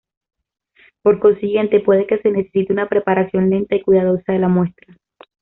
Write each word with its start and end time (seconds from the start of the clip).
Por 1.03 1.19
consiguiente, 1.19 1.79
puede 1.79 2.07
que 2.07 2.17
se 2.17 2.31
necesite 2.31 2.73
una 2.73 2.89
preparación 2.89 3.51
lenta 3.51 3.75
y 3.75 3.83
cuidadosa 3.83 4.33
de 4.33 4.39
la 4.39 4.47
muestra. 4.47 4.97